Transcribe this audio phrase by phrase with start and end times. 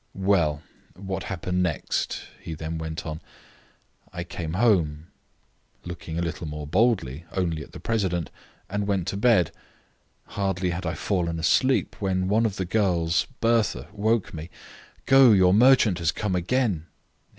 [0.15, 0.63] "Well!
[0.95, 3.21] What happened next?" he then went on.
[4.11, 5.09] "I came home,"
[5.85, 8.31] looking a little more boldly only at the president,
[8.67, 9.51] "and went to bed.
[10.29, 14.49] Hardly had I fallen asleep when one of our girls, Bertha, woke me.
[15.05, 16.87] 'Go, your merchant has come again!